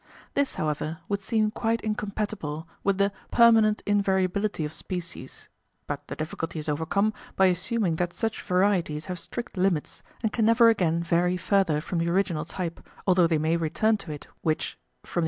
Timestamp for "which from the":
14.41-15.19